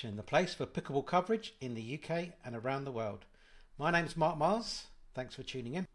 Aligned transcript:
The 0.00 0.22
place 0.22 0.54
for 0.54 0.64
pickleball 0.64 1.06
coverage 1.06 1.54
in 1.60 1.74
the 1.74 1.98
UK 2.00 2.28
and 2.44 2.54
around 2.54 2.84
the 2.84 2.92
world. 2.92 3.24
My 3.78 3.90
name's 3.90 4.16
Mark 4.16 4.38
Mars. 4.38 4.86
Thanks 5.12 5.34
for 5.34 5.42
tuning 5.42 5.74
in. 5.74 5.88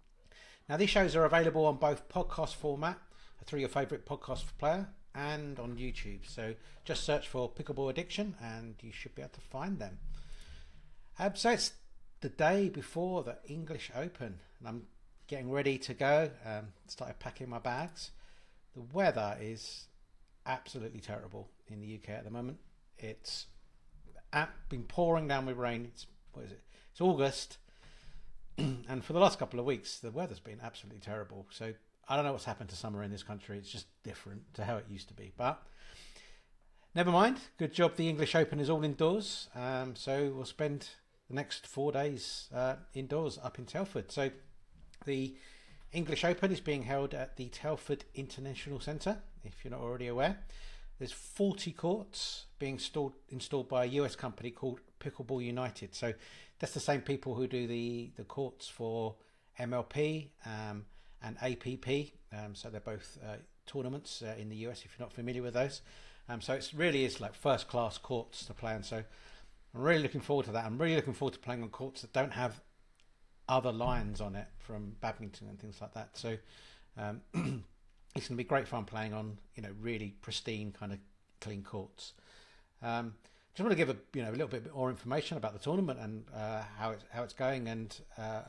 Now, 0.68 0.76
these 0.76 0.90
shows 0.90 1.16
are 1.16 1.24
available 1.24 1.66
on 1.66 1.78
both 1.78 2.10
podcast 2.10 2.56
format 2.56 3.00
through 3.46 3.62
your 3.62 3.70
favourite 3.70 4.06
podcast 4.06 4.44
player 4.60 4.90
and 5.16 5.58
on 5.58 5.78
YouTube. 5.78 6.28
So 6.28 6.54
just 6.84 7.06
search 7.06 7.30
for 7.30 7.50
Pickleball 7.50 7.90
Addiction 7.90 8.36
and 8.44 8.76
you 8.82 8.92
should 8.92 9.16
be 9.16 9.22
able 9.22 9.32
to 9.36 9.42
find 9.42 9.80
them. 9.80 10.00
Um, 11.18 11.32
so 11.36 11.52
it's 11.52 11.72
the 12.20 12.28
day 12.28 12.68
before 12.68 13.24
the 13.24 13.38
English 13.48 13.90
Open 13.96 14.42
and 14.60 14.68
I'm 14.68 14.82
getting 15.28 15.50
ready 15.50 15.78
to 15.78 15.94
go. 15.94 16.30
Um, 16.46 16.74
started 16.88 17.20
packing 17.20 17.48
my 17.48 17.60
bags. 17.60 18.12
The 18.76 18.82
weather 18.82 19.38
is 19.40 19.86
absolutely 20.46 21.00
terrible 21.00 21.48
in 21.70 21.80
the 21.80 21.96
UK 21.96 22.10
at 22.10 22.26
the 22.26 22.32
moment. 22.32 22.58
It's 22.98 23.46
been 24.70 24.84
pouring 24.84 25.28
down 25.28 25.46
with 25.46 25.58
rain. 25.58 25.86
It's 25.94 26.08
what 26.34 26.46
is 26.46 26.52
it? 26.52 26.62
It's 26.92 27.02
August, 27.02 27.58
and 28.58 29.04
for 29.04 29.14
the 29.14 29.20
last 29.20 29.40
couple 29.40 29.60
of 29.60 29.66
weeks, 29.66 30.00
the 30.00 30.12
weather's 30.12 30.40
been 30.40 30.60
absolutely 30.64 31.00
terrible. 31.00 31.46
So 31.50 31.74
I 32.08 32.16
don't 32.16 32.26
know 32.26 32.32
what's 32.32 32.46
happened 32.46 32.70
to 32.70 32.76
summer 32.76 33.04
in 33.04 33.12
this 33.12 33.24
country. 33.24 33.58
It's 33.58 33.72
just 33.72 33.88
different 34.04 34.54
to 34.56 34.66
how 34.66 34.78
it 34.78 34.86
used 34.90 35.08
to 35.08 35.14
be. 35.14 35.32
But 35.36 35.62
never 36.94 37.12
mind. 37.12 37.38
Good 37.58 37.74
job. 37.74 37.96
The 37.96 38.10
English 38.10 38.36
Open 38.36 38.60
is 38.60 38.70
all 38.70 38.84
indoors. 38.84 39.50
Um, 39.56 39.96
so 39.96 40.32
we'll 40.36 40.46
spend 40.46 40.90
the 41.30 41.36
next 41.36 41.66
four 41.66 41.92
days 41.92 42.50
uh, 42.54 42.76
indoors 42.94 43.40
up 43.44 43.58
in 43.58 43.66
Telford. 43.66 44.12
So 44.12 44.30
the 45.06 45.36
English 45.92 46.24
Open 46.24 46.52
is 46.52 46.60
being 46.60 46.84
held 46.84 47.14
at 47.14 47.38
the 47.38 47.50
Telford 47.50 48.04
International 48.14 48.80
Centre, 48.80 49.20
if 49.44 49.64
you're 49.64 49.72
not 49.72 49.82
already 49.82 50.08
aware. 50.08 50.40
There's 51.04 51.12
40 51.12 51.74
courts 51.74 52.46
being 52.60 52.76
installed, 52.76 53.16
installed 53.28 53.68
by 53.68 53.84
a 53.84 53.88
US 53.88 54.16
company 54.16 54.52
called 54.52 54.80
Pickleball 55.02 55.44
United. 55.44 55.94
So 55.94 56.14
that's 56.60 56.74
the 56.74 56.80
same 56.80 57.02
people 57.02 57.36
who 57.36 57.46
do 57.46 57.68
the, 57.68 58.12
the 58.16 58.24
courts 58.24 58.70
for 58.70 59.16
MLP 59.60 60.30
um, 60.46 60.86
and 61.22 61.36
APP. 61.42 62.14
Um, 62.32 62.56
so 62.56 62.70
they're 62.70 62.80
both 62.80 63.18
uh, 63.22 63.36
tournaments 63.66 64.24
uh, 64.26 64.34
in 64.40 64.48
the 64.48 64.56
US 64.68 64.86
if 64.86 64.96
you're 64.98 65.06
not 65.06 65.12
familiar 65.12 65.42
with 65.42 65.56
those. 65.56 65.82
Um, 66.30 66.40
so 66.40 66.54
it 66.54 66.72
really 66.74 67.04
is 67.04 67.20
like 67.20 67.36
first 67.36 67.68
class 67.68 67.98
courts 67.98 68.46
to 68.46 68.54
play 68.54 68.72
on. 68.72 68.84
So 68.84 69.04
I'm 69.76 69.82
really 69.82 70.04
looking 70.04 70.22
forward 70.22 70.46
to 70.46 70.54
that. 70.54 70.64
I'm 70.64 70.78
really 70.78 70.96
looking 70.96 71.14
forward 71.14 71.34
to 71.34 71.40
playing 71.40 71.64
on 71.64 71.70
courts 71.70 72.00
that 72.04 72.14
don't 72.14 72.32
have 72.32 72.62
other 73.50 73.74
lines 73.74 74.22
on 74.22 74.38
it 74.38 74.48
from 74.58 74.96
badminton 75.02 75.50
and 75.50 75.60
things 75.60 75.82
like 75.82 75.96
that. 75.96 76.12
So 76.14 76.38
um, 76.98 77.66
it's 78.16 78.28
going 78.28 78.38
to 78.38 78.44
be 78.44 78.48
great 78.48 78.68
fun 78.68 78.86
playing 78.86 79.14
on 79.14 79.38
you 79.56 79.64
know 79.64 79.70
really 79.80 80.16
pristine 80.22 80.72
kind 80.72 80.94
of 80.94 81.00
clean 81.42 81.64
courts. 81.64 82.14
Um, 82.82 83.16
just 83.54 83.66
want 83.66 83.72
to 83.72 83.78
give 83.78 83.90
a 83.90 83.98
you 84.14 84.24
know 84.24 84.30
a 84.30 84.32
little 84.32 84.48
bit 84.48 84.74
more 84.74 84.90
information 84.90 85.38
about 85.38 85.54
the 85.54 85.60
tournament 85.60 86.00
and 86.00 86.26
uh, 86.36 86.64
how 86.78 86.92
it's 86.92 87.04
how 87.12 87.24
it's 87.24 87.34
going 87.34 87.68
and 87.68 87.96
uh, 88.18 88.42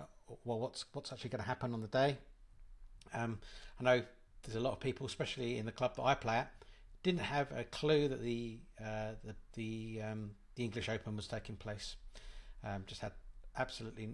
well 0.44 0.60
what's 0.60 0.84
what's 0.92 1.12
actually 1.12 1.30
going 1.30 1.42
to 1.42 1.48
happen 1.48 1.72
on 1.72 1.80
the 1.80 1.88
day. 1.88 2.18
Um, 3.12 3.38
I 3.80 3.84
know 3.84 4.02
there's 4.42 4.56
a 4.56 4.60
lot 4.60 4.72
of 4.72 4.80
people, 4.80 5.06
especially 5.06 5.58
in 5.58 5.66
the 5.66 5.72
club 5.72 5.96
that 5.96 6.02
I 6.02 6.14
play 6.14 6.36
at, 6.36 6.52
didn't 7.02 7.20
have 7.20 7.52
a 7.52 7.64
clue 7.64 8.08
that 8.08 8.22
the 8.22 8.58
uh, 8.80 9.12
the 9.24 9.34
the, 9.54 10.02
um, 10.02 10.30
the 10.56 10.64
English 10.64 10.88
Open 10.88 11.16
was 11.16 11.26
taking 11.26 11.56
place. 11.56 11.96
Um, 12.64 12.84
just 12.86 13.02
had 13.02 13.12
absolutely 13.56 14.08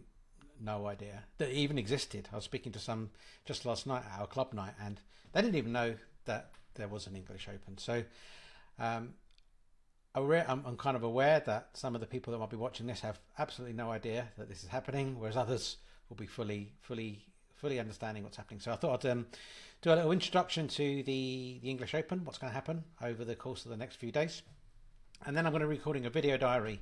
no 0.61 0.87
idea 0.87 1.25
that 1.39 1.51
even 1.51 1.79
existed. 1.79 2.29
I 2.33 2.37
was 2.37 2.45
speaking 2.45 2.73
to 2.73 2.79
some 2.79 3.11
just 3.45 3.65
last 3.65 3.87
night 3.87 4.05
at 4.13 4.21
our 4.21 4.27
club 4.27 4.53
night, 4.53 4.75
and 4.83 5.01
they 5.33 5.43
didn't 5.43 5.57
even 5.57 5.73
know 5.73 5.95
that 6.25 6.51
there 6.75 6.89
was 6.89 7.07
an 7.07 7.17
English 7.17 7.49
Open. 7.49 7.79
So 7.79 8.05
um, 8.79 9.15
I'm, 10.15 10.65
I'm 10.67 10.77
kind 10.77 10.97
of 10.97 11.03
aware 11.03 11.41
that 11.41 11.69
some 11.75 11.95
of 11.95 12.01
the 12.01 12.07
people 12.07 12.33
that 12.33 12.39
might 12.39 12.51
be 12.51 12.57
watching 12.57 12.87
this 12.87 13.01
have 13.01 13.19
absolutely 13.39 13.77
no 13.77 13.91
idea 13.91 14.29
that 14.39 14.49
this 14.49 14.63
is 14.63 14.69
happening, 14.69 15.19
whereas 15.19 15.37
others 15.37 15.77
will 16.09 16.17
be 16.17 16.27
fully, 16.27 16.73
fully, 16.81 17.25
fully 17.55 17.79
understanding 17.79 18.25
what's 18.25 18.37
happening. 18.37 18.61
So 18.61 18.73
I 18.73 18.77
thought 18.77 19.05
I'd 19.05 19.11
um, 19.11 19.27
do 19.83 19.93
a 19.93 19.95
little 19.95 20.13
introduction 20.13 20.69
to 20.69 21.03
the 21.03 21.61
the 21.63 21.71
English 21.71 21.95
Open, 21.95 22.25
what's 22.25 22.39
going 22.39 22.51
to 22.51 22.55
happen 22.55 22.85
over 23.03 23.25
the 23.25 23.37
course 23.37 23.65
of 23.65 23.71
the 23.71 23.77
next 23.77 23.97
few 23.97 24.11
days, 24.11 24.43
and 25.25 25.37
then 25.37 25.47
I'm 25.47 25.53
going 25.53 25.63
to 25.63 25.69
be 25.69 25.77
recording 25.77 26.07
a 26.07 26.11
video 26.11 26.37
diary 26.37 26.81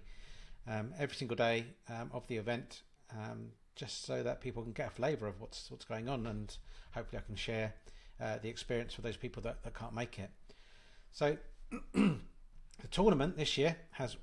um, 0.66 0.92
every 0.98 1.16
single 1.16 1.36
day 1.36 1.66
um, 1.88 2.10
of 2.12 2.26
the 2.28 2.36
event, 2.36 2.82
um, 3.12 3.50
just 3.78 4.04
so 4.04 4.22
that 4.22 4.40
people 4.40 4.62
can 4.62 4.72
get 4.72 4.88
a 4.88 4.90
flavour 4.90 5.26
of 5.26 5.40
what's 5.40 5.70
what's 5.70 5.84
going 5.84 6.08
on, 6.08 6.26
and 6.26 6.54
hopefully 6.92 7.22
I 7.22 7.26
can 7.26 7.36
share 7.36 7.72
uh, 8.20 8.36
the 8.42 8.48
experience 8.48 8.92
for 8.92 9.02
those 9.02 9.16
people 9.16 9.40
that, 9.42 9.62
that 9.62 9.74
can't 9.74 9.94
make 9.94 10.18
it. 10.18 10.30
So 11.12 11.38
the 11.94 12.18
tournament 12.90 13.36
this 13.36 13.56
year 13.56 13.76
has 13.92 14.16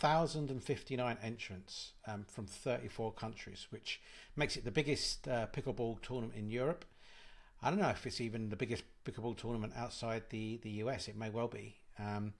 1,059 0.00 1.18
entrants 1.22 1.92
um, 2.06 2.24
from 2.28 2.46
34 2.46 3.12
countries, 3.12 3.66
which 3.70 4.00
makes 4.36 4.56
it 4.56 4.64
the 4.64 4.70
biggest 4.70 5.28
uh, 5.28 5.46
pickleball 5.52 6.00
tournament 6.00 6.38
in 6.38 6.50
Europe. 6.50 6.84
I 7.62 7.70
don't 7.70 7.80
know 7.80 7.88
if 7.88 8.06
it's 8.06 8.20
even 8.20 8.48
the 8.48 8.56
biggest 8.56 8.84
pickleball 9.04 9.36
tournament 9.36 9.72
outside 9.76 10.24
the, 10.30 10.58
the 10.62 10.70
US. 10.70 11.08
It 11.08 11.16
may 11.16 11.30
well 11.30 11.48
be. 11.48 11.76
Um, 11.98 12.34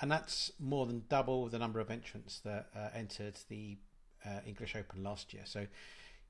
and 0.00 0.10
that's 0.10 0.52
more 0.60 0.86
than 0.86 1.04
double 1.08 1.48
the 1.48 1.58
number 1.58 1.80
of 1.80 1.90
entrants 1.90 2.38
that 2.40 2.68
uh, 2.74 2.88
entered 2.94 3.38
the 3.48 3.78
uh, 4.24 4.40
English 4.46 4.76
Open 4.76 5.02
last 5.02 5.32
year. 5.32 5.42
So, 5.44 5.60
you 5.60 5.66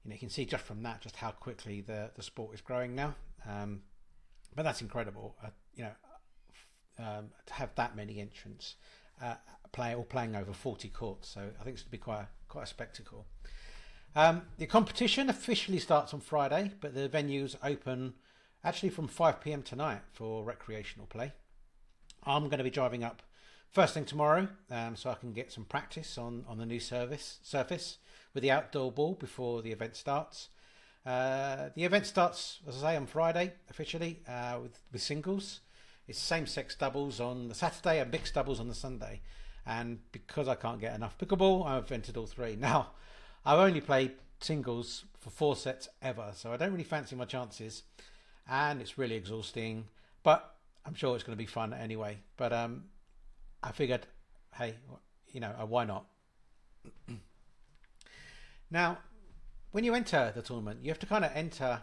know, 0.07 0.13
you 0.13 0.19
can 0.19 0.31
see 0.31 0.45
just 0.45 0.65
from 0.65 0.83
that 0.83 1.01
just 1.01 1.17
how 1.17 1.31
quickly 1.31 1.81
the 1.81 2.11
the 2.15 2.23
sport 2.23 2.55
is 2.55 2.61
growing 2.61 2.95
now. 2.95 3.15
Um, 3.49 3.83
but 4.55 4.63
that's 4.63 4.81
incredible. 4.81 5.37
Uh, 5.45 5.51
you 5.75 5.85
know, 5.85 5.93
um, 6.99 7.31
to 7.47 7.55
have 7.55 7.75
that 7.77 7.97
many 7.97 8.21
entrants 8.21 8.75
uh, 9.23 9.35
play 9.73 9.95
or 9.95 10.05
playing 10.05 10.37
over 10.37 10.53
40 10.53 10.89
courts. 10.89 11.29
So 11.29 11.41
I 11.41 11.65
think 11.65 11.75
it's 11.75 11.83
going 11.83 11.91
to 11.91 11.91
be 11.91 11.99
quite 11.99 12.21
a, 12.21 12.29
quite 12.49 12.65
a 12.65 12.67
spectacle. 12.67 13.27
Um, 14.17 14.43
the 14.57 14.67
competition 14.67 15.29
officially 15.29 15.79
starts 15.79 16.15
on 16.15 16.21
Friday, 16.21 16.73
but 16.81 16.95
the 16.95 17.09
venues 17.09 17.57
open 17.63 18.15
actually 18.65 18.91
from 18.91 19.07
5 19.07 19.41
pm 19.41 19.63
tonight 19.63 20.01
for 20.13 20.45
recreational 20.45 21.07
play. 21.07 21.33
I'm 22.25 22.45
going 22.45 22.59
to 22.59 22.65
be 22.65 22.71
driving 22.71 23.05
up 23.05 23.23
first 23.73 23.95
thing 23.95 24.05
tomorrow, 24.05 24.49
um, 24.71 24.97
so 24.97 25.11
I 25.11 25.15
can 25.15 25.33
get 25.33 25.53
some 25.53 25.65
practice 25.65 26.19
on, 26.19 26.45
on 26.49 26.59
the 26.59 26.67
new 26.67 26.81
service 26.81 27.39
surface 27.43 27.99
with 28.35 28.43
the 28.43 28.51
outdoor 28.51 28.93
ball 28.93 29.15
before 29.15 29.63
the 29.63 29.73
event 29.73 29.97
starts. 29.97 30.49
Uh, 31.07 31.71
the 31.75 31.85
event 31.85 32.07
starts, 32.07 32.61
as 32.69 32.83
I 32.83 32.93
say, 32.93 32.97
on 32.97 33.07
Friday 33.07 33.53
officially 33.71 34.21
uh, 34.29 34.59
with 34.63 34.79
with 34.93 35.03
singles. 35.03 35.61
It's 36.07 36.19
same-sex 36.19 36.75
doubles 36.75 37.21
on 37.21 37.49
the 37.49 37.55
Saturday 37.55 38.01
and 38.01 38.11
mixed 38.11 38.35
doubles 38.35 38.61
on 38.61 38.69
the 38.69 38.75
Sunday. 38.75 39.21
And 39.67 39.99
because 40.11 40.49
I 40.49 40.55
can't 40.55 40.81
get 40.81 40.95
enough 40.95 41.19
pickleball, 41.19 41.67
I've 41.67 41.93
entered 41.93 42.17
all 42.17 42.27
three. 42.27 42.57
Now, 42.61 42.93
I've 43.45 43.59
only 43.59 43.83
played 43.83 44.13
singles 44.41 45.05
for 45.19 45.31
four 45.31 45.55
sets 45.55 45.89
ever, 46.01 46.31
so 46.35 46.53
I 46.53 46.57
don't 46.57 46.73
really 46.73 46.85
fancy 46.85 47.15
my 47.15 47.27
chances, 47.27 47.83
and 48.49 48.81
it's 48.81 48.97
really 48.97 49.17
exhausting. 49.17 49.85
But 50.23 50.55
I'm 50.87 50.95
sure 50.95 51.15
it's 51.15 51.25
going 51.25 51.37
to 51.37 51.43
be 51.43 51.47
fun 51.47 51.75
anyway. 51.75 52.19
But 52.37 52.53
um, 52.53 52.85
I 53.63 53.73
figured, 53.73 54.07
hey, 54.55 54.75
you 55.29 55.41
know, 55.41 55.55
uh, 55.61 55.67
why 55.67 55.85
not? 55.85 56.07
now, 58.71 58.99
when 59.73 59.85
you 59.85 59.95
enter 59.95 60.33
the 60.35 60.43
tournament, 60.43 60.81
you 60.83 60.91
have 60.91 60.99
to 61.01 61.07
kind 61.07 61.25
of 61.25 61.33
enter 61.35 61.83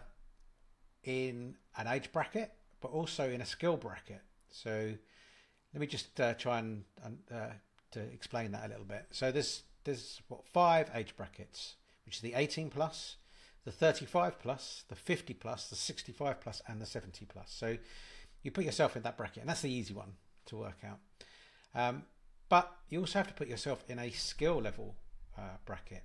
in 1.04 1.54
an 1.76 1.86
age 1.86 2.10
bracket, 2.12 2.52
but 2.80 2.88
also 2.88 3.30
in 3.30 3.40
a 3.40 3.46
skill 3.46 3.76
bracket. 3.76 4.22
So 4.50 4.92
let 5.72 5.80
me 5.80 5.86
just 5.86 6.20
uh, 6.20 6.34
try 6.34 6.58
and 6.58 6.84
uh, 7.32 7.48
to 7.92 8.00
explain 8.00 8.52
that 8.52 8.64
a 8.66 8.68
little 8.68 8.84
bit. 8.84 9.06
So 9.10 9.30
there's 9.30 9.62
there's 9.84 10.20
what 10.28 10.44
five 10.48 10.90
age 10.94 11.16
brackets, 11.16 11.76
which 12.04 12.16
is 12.16 12.20
the 12.20 12.34
18 12.34 12.70
plus, 12.70 13.16
the 13.64 13.70
35 13.70 14.38
plus, 14.40 14.84
the 14.88 14.96
50 14.96 15.34
plus, 15.34 15.68
the 15.68 15.76
65 15.76 16.40
plus, 16.40 16.60
and 16.66 16.80
the 16.80 16.86
70 16.86 17.24
plus. 17.26 17.52
So 17.52 17.76
you 18.42 18.50
put 18.50 18.64
yourself 18.64 18.96
in 18.96 19.02
that 19.02 19.16
bracket, 19.16 19.42
and 19.42 19.48
that's 19.48 19.62
the 19.62 19.70
easy 19.70 19.94
one 19.94 20.14
to 20.46 20.56
work 20.56 20.78
out. 20.84 20.98
Um, 21.76 22.04
but 22.48 22.72
you 22.88 23.00
also 23.00 23.18
have 23.18 23.28
to 23.28 23.34
put 23.34 23.48
yourself 23.48 23.84
in 23.86 23.98
a 23.98 24.10
skill 24.10 24.60
level 24.60 24.96
uh, 25.38 25.58
bracket. 25.66 26.02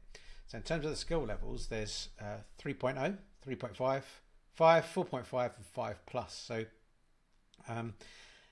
So 0.47 0.57
in 0.57 0.63
terms 0.63 0.83
of 0.83 0.91
the 0.91 0.97
skill 0.97 1.25
levels, 1.25 1.68
there's 1.68 2.09
uh, 2.19 2.38
3.0, 2.62 3.18
3.5, 3.47 4.01
5, 4.53 4.85
4.5, 4.85 5.56
and 5.56 5.65
5 5.65 6.06
plus. 6.06 6.44
So 6.45 6.65
um, 7.69 7.94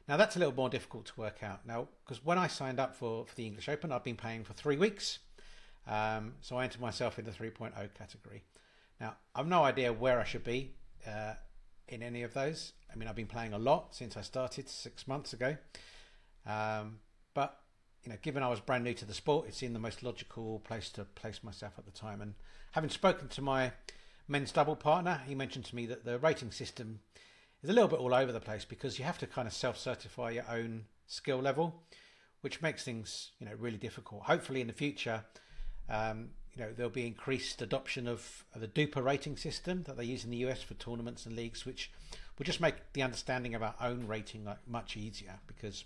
now 0.07 0.16
that's 0.16 0.38
a 0.38 0.39
little 0.39 0.54
more 0.54 0.69
difficult 0.69 1.07
to 1.07 1.13
work 1.18 1.44
out 1.44 1.68
now 1.68 1.89
because 2.06 2.24
when 2.24 2.38
I 2.38 2.48
signed 2.48 2.80
up 2.80 2.95
for, 2.95 3.25
for 3.25 3.36
the 3.36 3.45
English 3.45 3.68
Open, 3.68 3.92
I've 3.92 4.04
been 4.04 4.16
paying 4.16 4.45
for 4.45 4.54
three 4.54 4.77
weeks. 4.77 5.19
Um, 5.88 6.36
so 6.42 6.57
I 6.57 6.63
entered 6.63 6.81
myself 6.81 7.19
in 7.19 7.25
the 7.25 7.31
3.0 7.31 7.74
category. 7.95 8.44
Now 9.01 9.18
I've 9.36 9.48
no 9.48 9.63
idea 9.63 9.92
where 9.92 10.21
I 10.21 10.24
should 10.24 10.44
be 10.44 10.71
uh, 11.06 11.33
in 11.89 12.01
any 12.01 12.24
of 12.24 12.33
those. 12.33 12.74
I 12.92 12.95
mean, 12.95 13.10
I've 13.10 13.16
been 13.16 13.27
playing 13.27 13.54
a 13.54 13.60
lot 13.60 13.94
since 13.94 14.16
I 14.16 14.21
started 14.21 14.69
six 14.69 15.07
months 15.07 15.33
ago. 15.33 15.57
Um, 16.45 17.00
but 17.34 17.60
you 18.04 18.12
know, 18.12 18.18
given 18.22 18.44
I 18.44 18.50
was 18.50 18.60
brand 18.60 18.84
new 18.84 18.94
to 18.94 19.06
the 19.06 19.14
sport, 19.14 19.48
it 19.48 19.56
seemed 19.56 19.76
the 19.76 19.80
most 19.80 20.04
logical 20.04 20.60
place 20.60 20.90
to 20.92 21.04
place 21.04 21.44
myself 21.44 21.74
at 21.78 21.86
the 21.86 21.92
time. 21.92 22.22
And 22.22 22.34
having 22.72 22.90
spoken 22.90 23.28
to 23.30 23.42
my 23.42 23.74
men's 24.28 24.52
double 24.52 24.76
partner, 24.76 25.22
he 25.28 25.36
mentioned 25.36 25.66
to 25.66 25.76
me 25.76 25.86
that 25.88 26.06
the 26.06 26.18
rating 26.20 26.52
system 26.52 27.02
is 27.62 27.70
a 27.70 27.74
little 27.74 27.90
bit 27.90 28.00
all 28.00 28.14
over 28.14 28.31
the 28.31 28.40
place 28.40 28.64
because 28.64 28.98
you 28.98 29.06
have 29.06 29.18
to 29.20 29.28
kind 29.28 29.48
of 29.48 29.54
self-certify 29.54 30.31
your 30.31 30.46
own 30.50 30.86
skill 31.08 31.40
level, 31.40 31.84
which 32.42 32.62
makes 32.62 32.84
things 32.84 33.31
you 33.40 33.46
know 33.46 33.54
really 33.58 33.78
difficult. 33.78 34.24
Hopefully, 34.24 34.62
in 34.62 34.68
the 34.68 34.74
future, 34.74 35.26
um, 35.90 36.30
you 36.56 36.64
know 36.64 36.72
there'll 36.72 36.92
be 36.92 37.08
increased 37.08 37.62
adoption 37.62 38.08
of, 38.08 38.46
the 38.56 38.68
DUPR 38.68 39.04
rating 39.04 39.36
system 39.36 39.84
that 39.84 39.98
they 39.98 40.06
use 40.06 40.24
in 40.24 40.31
the 40.31 40.38
US 40.38 40.62
for 40.62 40.76
tournaments 40.76 41.26
and 41.26 41.36
leagues, 41.36 41.66
which 41.66 41.92
will 42.38 42.46
just 42.46 42.62
make 42.62 42.94
the 42.94 43.04
understanding 43.04 43.56
of 43.56 43.64
our 43.64 43.76
own 43.81 44.08
rating 44.08 44.46
like 44.46 44.66
much 44.68 44.96
easier 44.96 45.40
because 45.48 45.84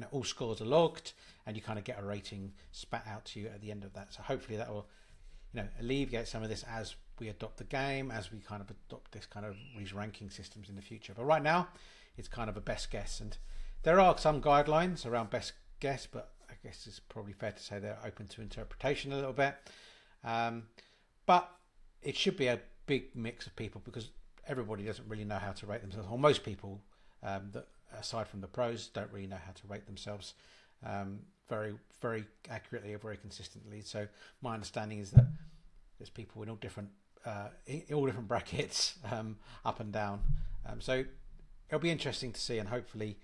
know 0.00 0.08
all 0.12 0.24
scores 0.24 0.60
are 0.60 0.66
logged 0.66 1.12
and 1.46 1.56
you 1.56 1.62
kind 1.62 1.78
of 1.78 1.84
get 1.84 1.98
a 1.98 2.04
rating 2.04 2.52
spat 2.72 3.06
out 3.06 3.24
to 3.26 3.40
you 3.40 3.46
at 3.46 3.60
the 3.60 3.70
end 3.70 3.84
of 3.84 3.92
that. 3.94 4.12
So 4.12 4.22
hopefully 4.22 4.56
that 4.56 4.68
will 4.68 4.86
you 5.52 5.62
know 5.62 5.68
alleviate 5.80 6.28
some 6.28 6.42
of 6.42 6.48
this 6.48 6.64
as 6.70 6.94
we 7.18 7.28
adopt 7.28 7.58
the 7.58 7.64
game, 7.64 8.10
as 8.10 8.32
we 8.32 8.38
kind 8.38 8.62
of 8.62 8.70
adopt 8.70 9.12
this 9.12 9.26
kind 9.26 9.44
of 9.44 9.54
these 9.76 9.92
ranking 9.92 10.30
systems 10.30 10.68
in 10.68 10.76
the 10.76 10.82
future. 10.82 11.12
But 11.14 11.24
right 11.24 11.42
now, 11.42 11.68
it's 12.16 12.28
kind 12.28 12.48
of 12.48 12.56
a 12.56 12.60
best 12.60 12.90
guess, 12.90 13.20
and 13.20 13.36
there 13.82 14.00
are 14.00 14.16
some 14.18 14.40
guidelines 14.40 15.06
around 15.06 15.30
best 15.30 15.52
guess, 15.80 16.06
but 16.10 16.30
I 16.48 16.54
guess 16.62 16.86
it's 16.86 17.00
probably 17.00 17.32
fair 17.32 17.52
to 17.52 17.62
say 17.62 17.78
they're 17.78 17.98
open 18.04 18.26
to 18.28 18.40
interpretation 18.40 19.12
a 19.12 19.16
little 19.16 19.32
bit. 19.32 19.54
Um, 20.24 20.64
but 21.26 21.50
it 22.02 22.16
should 22.16 22.36
be 22.36 22.46
a 22.46 22.60
big 22.86 23.14
mix 23.14 23.46
of 23.46 23.54
people 23.56 23.80
because 23.84 24.10
everybody 24.46 24.84
doesn't 24.84 25.08
really 25.08 25.24
know 25.24 25.38
how 25.38 25.52
to 25.52 25.66
rate 25.66 25.82
themselves, 25.82 26.08
or 26.10 26.18
most 26.18 26.44
people, 26.44 26.80
um, 27.22 27.50
that 27.52 27.66
aside 27.98 28.28
from 28.28 28.40
the 28.40 28.46
pros, 28.46 28.88
don't 28.88 29.10
really 29.12 29.26
know 29.26 29.38
how 29.44 29.52
to 29.52 29.66
rate 29.68 29.86
themselves 29.86 30.34
um, 30.84 31.20
very, 31.48 31.74
very 32.00 32.24
accurately 32.48 32.94
or 32.94 32.98
very 32.98 33.16
consistently. 33.16 33.80
So 33.82 34.06
my 34.40 34.54
understanding 34.54 34.98
is 34.98 35.10
that 35.12 35.26
there's 35.98 36.10
people 36.10 36.42
in 36.42 36.48
all 36.48 36.56
different, 36.56 36.88
uh, 37.26 37.48
in 37.66 37.82
all 37.92 38.06
different 38.06 38.28
brackets, 38.34 38.98
um, 39.10 39.36
up 39.64 39.80
and 39.80 39.92
down. 39.92 40.20
Um, 40.66 40.80
so 40.80 41.04
it'll 41.68 41.80
be 41.80 41.90
interesting 41.90 42.32
to 42.32 42.40
see, 42.40 42.58
and 42.58 42.68
hopefully, 42.68 43.18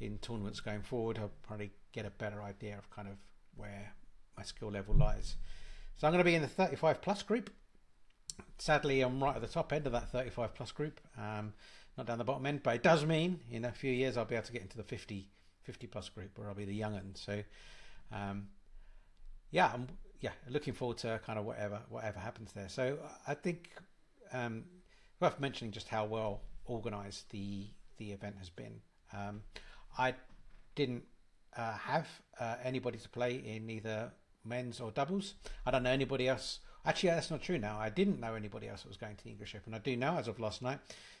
in 0.00 0.18
tournaments 0.18 0.60
going 0.60 0.82
forward, 0.82 1.18
I'll 1.18 1.30
probably 1.46 1.70
get 1.92 2.04
a 2.04 2.10
better 2.10 2.42
idea 2.42 2.76
of 2.76 2.90
kind 2.90 3.08
of 3.08 3.14
where 3.56 3.92
my 4.36 4.42
skill 4.42 4.70
level 4.70 4.94
lies. 4.94 5.36
So 5.96 6.06
I'm 6.06 6.12
going 6.12 6.20
to 6.20 6.24
be 6.24 6.34
in 6.34 6.42
the 6.42 6.48
35 6.48 7.00
plus 7.00 7.22
group. 7.22 7.50
Sadly, 8.58 9.00
I'm 9.00 9.22
right 9.22 9.36
at 9.36 9.40
the 9.40 9.48
top 9.48 9.72
end 9.72 9.86
of 9.86 9.92
that 9.92 10.10
35 10.10 10.54
plus 10.54 10.72
group, 10.72 11.00
um, 11.16 11.54
not 11.96 12.06
down 12.06 12.18
the 12.18 12.24
bottom 12.24 12.46
end, 12.46 12.62
but 12.62 12.76
it 12.76 12.82
does 12.82 13.04
mean 13.04 13.40
in 13.50 13.64
a 13.64 13.72
few 13.72 13.92
years 13.92 14.16
I'll 14.16 14.24
be 14.24 14.34
able 14.34 14.46
to 14.46 14.52
get 14.52 14.62
into 14.62 14.76
the 14.76 14.82
50, 14.82 15.28
50 15.62 15.86
plus 15.86 16.08
group 16.08 16.38
where 16.38 16.48
I'll 16.48 16.54
be 16.54 16.64
the 16.64 16.74
young 16.74 16.94
end. 16.94 17.16
So, 17.16 17.42
um, 18.12 18.48
yeah, 19.50 19.70
I'm 19.72 19.88
yeah 20.20 20.32
looking 20.48 20.74
forward 20.74 20.98
to 20.98 21.20
kind 21.24 21.38
of 21.38 21.44
whatever 21.44 21.80
whatever 21.88 22.18
happens 22.18 22.52
there. 22.52 22.68
So 22.68 22.98
I 23.26 23.34
think 23.34 23.70
um, 24.32 24.64
worth 25.20 25.40
mentioning 25.40 25.72
just 25.72 25.88
how 25.88 26.04
well 26.04 26.42
organised 26.68 27.30
the 27.30 27.66
the 27.98 28.12
event 28.12 28.36
has 28.38 28.50
been. 28.50 28.80
Um, 29.12 29.42
I 29.98 30.14
didn't 30.74 31.04
uh, 31.56 31.72
have 31.72 32.06
uh, 32.38 32.56
anybody 32.62 32.98
to 32.98 33.08
play 33.08 33.36
in 33.36 33.70
either 33.70 34.12
men's 34.44 34.80
or 34.80 34.90
doubles. 34.90 35.34
I 35.64 35.70
don't 35.70 35.82
know 35.82 35.90
anybody 35.90 36.28
else. 36.28 36.60
Actually, 36.86 37.10
that's 37.10 37.32
not 37.32 37.42
true 37.42 37.58
now. 37.58 37.78
I 37.78 37.88
didn't 37.88 38.20
know 38.20 38.34
anybody 38.34 38.68
else 38.68 38.82
that 38.82 38.88
was 38.88 38.96
going 38.96 39.16
to 39.16 39.24
the 39.24 39.30
English 39.30 39.56
Open. 39.56 39.74
I 39.74 39.78
do 39.78 39.96
now 39.96 40.18
as 40.18 40.28
of 40.28 40.38
last 40.38 40.62
night. 40.62 40.78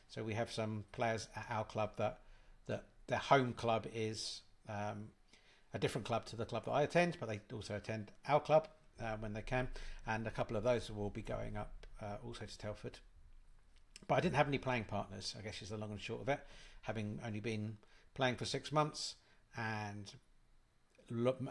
So 0.08 0.22
we 0.22 0.32
have 0.34 0.52
some 0.52 0.84
players 0.92 1.28
at 1.34 1.46
our 1.50 1.64
club 1.64 1.90
that 1.96 2.20
that 2.68 2.84
their 3.08 3.18
home 3.18 3.52
club 3.52 3.86
is 3.92 4.42
um, 4.68 5.08
a 5.74 5.78
different 5.78 6.06
club 6.06 6.24
to 6.26 6.36
the 6.36 6.44
club 6.44 6.64
that 6.66 6.70
I 6.70 6.82
attend, 6.82 7.16
but 7.18 7.28
they 7.28 7.40
also 7.52 7.74
attend 7.74 8.12
our 8.28 8.40
club 8.40 8.68
uh, 9.00 9.16
when 9.18 9.32
they 9.32 9.42
can. 9.42 9.68
And 10.06 10.26
a 10.26 10.30
couple 10.30 10.56
of 10.56 10.62
those 10.62 10.90
will 10.90 11.10
be 11.10 11.22
going 11.22 11.56
up 11.56 11.86
uh, 12.00 12.16
also 12.24 12.44
to 12.44 12.58
Telford. 12.58 12.98
But 14.06 14.16
I 14.16 14.20
didn't 14.20 14.36
have 14.36 14.48
any 14.48 14.58
playing 14.58 14.84
partners. 14.84 15.34
I 15.36 15.42
guess 15.42 15.62
is 15.62 15.70
the 15.70 15.76
long 15.76 15.90
and 15.90 16.00
short 16.00 16.22
of 16.22 16.28
it. 16.28 16.40
Having 16.82 17.20
only 17.24 17.40
been 17.40 17.78
playing 18.14 18.36
for 18.36 18.44
six 18.44 18.70
months 18.70 19.16
and 19.56 20.12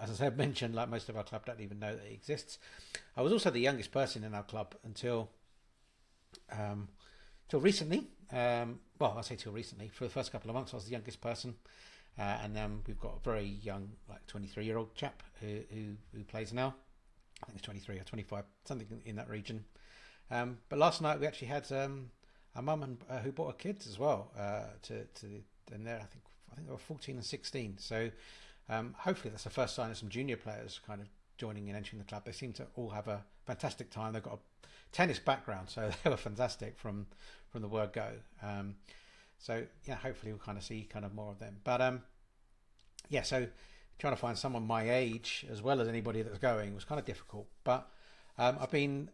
as 0.01 0.11
I 0.11 0.13
said, 0.13 0.37
mentioned, 0.45 0.75
like 0.75 0.89
most 0.89 1.09
of 1.09 1.17
our 1.17 1.23
club 1.23 1.45
don't 1.45 1.61
even 1.61 1.79
know 1.79 1.95
that 1.95 2.05
it 2.05 2.13
exists. 2.13 2.59
I 3.15 3.21
was 3.21 3.31
also 3.31 3.49
the 3.49 3.59
youngest 3.59 3.91
person 3.91 4.23
in 4.23 4.33
our 4.33 4.43
club 4.43 4.75
until 4.83 5.29
um, 6.51 6.89
till 7.49 7.59
recently. 7.59 8.07
Um, 8.31 8.79
well, 8.99 9.15
I 9.17 9.21
say 9.21 9.35
till 9.35 9.51
recently. 9.51 9.89
For 9.89 10.03
the 10.03 10.09
first 10.09 10.31
couple 10.31 10.49
of 10.49 10.55
months, 10.55 10.73
I 10.73 10.77
was 10.77 10.85
the 10.85 10.91
youngest 10.91 11.21
person, 11.21 11.55
uh, 12.17 12.39
and 12.43 12.55
then 12.55 12.81
we've 12.87 12.99
got 12.99 13.17
a 13.17 13.29
very 13.29 13.45
young, 13.45 13.89
like 14.09 14.25
twenty-three 14.27 14.65
year 14.65 14.77
old 14.77 14.95
chap 14.95 15.23
who, 15.41 15.59
who, 15.73 15.95
who 16.15 16.23
plays 16.23 16.53
now. 16.53 16.75
I 17.43 17.47
think 17.47 17.57
it's 17.57 17.65
twenty-three 17.65 17.99
or 17.99 18.03
twenty-five, 18.03 18.45
something 18.63 18.87
in 19.05 19.15
that 19.17 19.29
region. 19.29 19.65
Um, 20.31 20.57
but 20.69 20.79
last 20.79 21.01
night 21.01 21.19
we 21.19 21.27
actually 21.27 21.49
had 21.49 21.71
um, 21.71 22.09
a 22.55 22.61
mum 22.61 22.83
and 22.83 22.97
uh, 23.09 23.19
who 23.19 23.31
brought 23.31 23.47
her 23.47 23.57
kids 23.57 23.87
as 23.87 23.99
well 23.99 24.31
uh, 24.37 24.63
to 24.83 25.03
to 25.05 25.27
and 25.71 25.85
there 25.85 25.97
I 25.97 26.05
think 26.05 26.23
I 26.51 26.55
think 26.55 26.67
they 26.67 26.73
were 26.73 26.79
fourteen 26.79 27.15
and 27.15 27.25
sixteen. 27.25 27.75
So 27.77 28.09
um, 28.69 28.95
hopefully, 28.97 29.31
that's 29.31 29.44
the 29.44 29.50
first 29.50 29.75
sign 29.75 29.91
of 29.91 29.97
some 29.97 30.09
junior 30.09 30.38
players 30.38 30.79
kind 30.85 31.01
of 31.01 31.07
joining 31.38 31.67
and 31.67 31.77
entering 31.77 32.00
the 32.00 32.06
club. 32.06 32.23
They 32.25 32.31
seem 32.31 32.53
to 32.53 32.67
all 32.75 32.89
have 32.89 33.07
a 33.07 33.23
fantastic 33.45 33.89
time. 33.91 34.13
They've 34.13 34.23
got 34.23 34.35
a 34.35 34.67
tennis 34.91 35.19
background, 35.19 35.69
so 35.69 35.91
they 36.03 36.09
were 36.09 36.17
fantastic 36.17 36.77
from 36.77 37.07
from 37.51 37.62
the 37.62 37.67
word 37.67 37.94
go. 37.94 38.09
Um, 38.41 38.75
so 39.38 39.63
yeah, 39.85 39.95
hopefully 39.95 40.31
we'll 40.31 40.39
kind 40.39 40.57
of 40.57 40.63
see 40.63 40.83
kind 40.83 41.06
of 41.06 41.13
more 41.13 41.31
of 41.31 41.39
them. 41.39 41.57
But 41.63 41.81
um, 41.81 42.01
yeah, 43.09 43.21
so 43.21 43.47
trying 44.00 44.13
to 44.13 44.19
find 44.19 44.38
someone 44.38 44.65
my 44.65 44.89
age 44.89 45.45
as 45.50 45.62
well 45.62 45.79
as 45.79 45.88
anybody 45.88 46.21
that's 46.21 46.39
going 46.39 46.73
was 46.73 46.83
kind 46.83 47.00
of 47.00 47.06
difficult. 47.06 47.47
But 47.63 47.88
um, 48.38 48.57
I've 48.59 48.71
been 48.71 49.09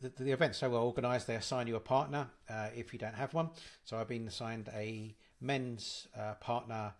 the, 0.00 0.12
the 0.18 0.32
event's 0.32 0.58
so 0.58 0.70
well 0.70 0.82
organised. 0.82 1.26
They 1.26 1.36
assign 1.36 1.66
you 1.66 1.76
a 1.76 1.80
partner 1.80 2.28
uh, 2.48 2.68
if 2.74 2.92
you 2.92 2.98
don't 2.98 3.14
have 3.14 3.32
one. 3.34 3.50
So 3.84 3.96
I've 3.96 4.08
been 4.08 4.26
assigned 4.26 4.68
a 4.74 5.14
men's 5.40 6.08
uh, 6.18 6.34
partner 6.34 6.94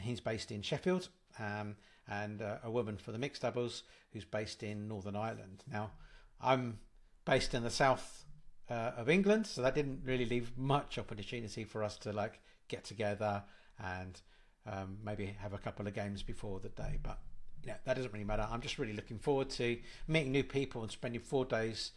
he's 0.00 0.20
based 0.20 0.50
in 0.50 0.62
Sheffield, 0.62 1.08
um, 1.38 1.76
and 2.08 2.42
uh, 2.42 2.56
a 2.64 2.70
woman 2.70 2.96
for 2.96 3.12
the 3.12 3.18
mixed 3.18 3.42
doubles 3.42 3.82
who's 4.12 4.24
based 4.24 4.62
in 4.62 4.88
Northern 4.88 5.16
Ireland. 5.16 5.64
Now, 5.70 5.92
I'm 6.40 6.78
based 7.24 7.54
in 7.54 7.62
the 7.62 7.70
south 7.70 8.24
uh, 8.70 8.92
of 8.96 9.08
England, 9.08 9.46
so 9.46 9.62
that 9.62 9.74
didn't 9.74 10.00
really 10.04 10.26
leave 10.26 10.56
much 10.56 10.98
opportunity 10.98 11.64
for 11.64 11.84
us 11.84 11.96
to 11.98 12.12
like 12.12 12.40
get 12.68 12.84
together 12.84 13.42
and 13.78 14.20
um, 14.66 14.98
maybe 15.04 15.34
have 15.40 15.52
a 15.52 15.58
couple 15.58 15.86
of 15.86 15.94
games 15.94 16.22
before 16.22 16.60
the 16.60 16.68
day. 16.70 16.98
But 17.02 17.18
yeah, 17.64 17.76
that 17.84 17.94
doesn't 17.94 18.12
really 18.12 18.24
matter. 18.24 18.46
I'm 18.50 18.60
just 18.60 18.78
really 18.78 18.92
looking 18.92 19.18
forward 19.18 19.50
to 19.50 19.78
meeting 20.08 20.32
new 20.32 20.44
people 20.44 20.82
and 20.82 20.90
spending 20.90 21.20
four 21.20 21.44
days 21.44 21.92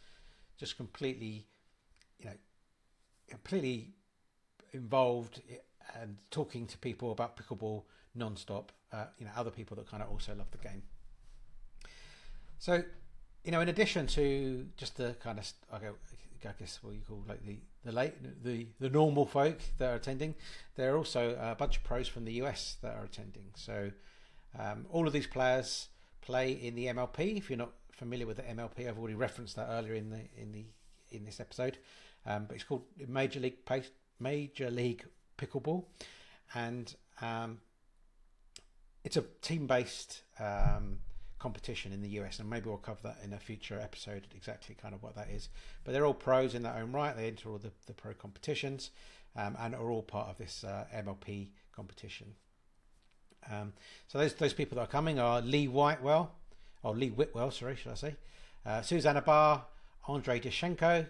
just 0.58 0.78
completely, 0.78 1.48
you 2.20 2.26
know, 2.26 2.36
completely 3.30 3.94
involved 4.72 5.42
and 6.02 6.18
talking 6.32 6.66
to 6.68 6.78
people 6.78 7.12
about 7.12 7.38
pickleball 7.38 7.84
non-stop. 8.16 8.72
Uh, 8.92 9.06
you 9.18 9.26
know, 9.26 9.32
other 9.36 9.52
people 9.52 9.76
that 9.76 9.90
kind 9.90 10.04
of 10.04 10.10
also 10.10 10.34
love 10.36 10.52
the 10.52 10.58
game. 10.58 10.84
So, 12.60 12.84
you 13.44 13.52
know, 13.52 13.62
in 13.62 13.70
addition 13.70 14.08
to 14.08 14.68
just 14.78 14.98
the 14.98 15.16
kind 15.22 15.40
of, 15.40 15.52
I 15.74 15.80
guess 16.60 16.80
what 16.82 16.94
you 16.94 17.02
call 17.08 17.24
like 17.28 17.46
the 17.46 17.58
the 17.86 17.92
late 17.92 18.14
the 18.44 18.68
the 18.80 18.90
normal 18.90 19.26
folk 19.26 19.60
that 19.78 19.90
are 19.90 19.96
attending, 19.96 20.36
there 20.76 20.94
are 20.94 20.98
also 20.98 21.38
a 21.40 21.56
bunch 21.56 21.78
of 21.78 21.84
pros 21.84 22.08
from 22.08 22.26
the 22.26 22.34
US 22.44 22.78
that 22.82 22.96
are 22.96 23.04
attending. 23.04 23.48
So, 23.56 23.92
um, 24.58 24.86
all 24.92 25.08
of 25.08 25.14
these 25.14 25.28
players 25.28 25.88
play 26.22 26.52
in 26.52 26.76
the 26.76 26.86
MLP. 26.86 27.38
If 27.38 27.50
you're 27.50 27.58
not 27.58 27.74
familiar 27.92 28.28
with 28.28 28.38
the 28.38 28.44
MLP, 28.44 28.88
I've 28.88 28.98
already 28.98 29.16
referenced 29.16 29.56
that 29.56 29.68
earlier 29.70 29.94
in 29.94 30.10
the 30.10 30.22
in 30.38 30.52
the 30.52 30.66
in 31.12 31.26
this 31.26 31.40
episode. 31.40 31.78
Um, 32.26 32.46
but 32.46 32.56
it's 32.56 32.64
called 32.64 32.84
Major 33.08 33.40
League 33.40 33.58
Major 34.20 34.70
League 34.70 35.06
pickleball, 35.46 35.86
and 36.54 36.96
um, 37.22 37.60
it's 39.04 39.18
a 39.18 39.24
team-based 39.42 40.22
um, 40.40 41.00
competition 41.40 41.92
in 41.92 42.02
the 42.02 42.10
US, 42.22 42.40
and 42.40 42.50
maybe 42.50 42.70
we'll 42.70 42.78
cover 42.78 43.02
that 43.04 43.18
in 43.24 43.34
a 43.34 43.40
future 43.40 43.80
episode 43.80 44.28
exactly 44.36 44.76
kind 44.76 44.96
of 44.96 45.04
what 45.04 45.16
that 45.16 45.30
is. 45.30 45.50
But 45.84 45.92
they're 45.92 46.06
all 46.06 46.14
pros 46.14 46.56
in 46.56 46.64
their 46.64 46.76
own 46.76 46.92
right. 46.92 47.16
They 47.16 47.28
enter 47.28 47.50
all 47.50 47.58
the, 47.58 47.72
the 47.86 47.94
pro 47.94 48.14
competitions 48.14 48.92
um, 49.36 49.58
and 49.60 49.76
are 49.76 49.90
all 49.90 50.04
part 50.04 50.30
of 50.30 50.38
this 50.38 50.64
uh, 50.64 50.86
MLP 50.96 51.50
competition. 51.76 52.28
Um, 53.52 53.74
so 54.08 54.20
those 54.20 54.34
those 54.36 54.54
people 54.54 54.78
that 54.78 54.84
are 54.84 54.88
coming 54.88 55.20
are 55.20 55.42
Lee 55.42 55.68
Whitewell, 55.68 56.32
or 56.82 56.96
Lee 56.96 57.10
Whitwell, 57.10 57.52
sorry, 57.52 57.76
should 57.76 57.92
I 57.92 57.96
say? 57.96 58.16
Uh, 58.66 58.82
Susannah 58.82 59.22
Barr, 59.22 59.66
Andre 60.08 60.40
Deshenko, 60.40 61.06